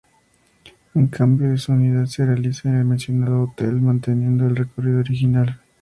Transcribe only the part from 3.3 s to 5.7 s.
hotel, manteniendo el recorrido original.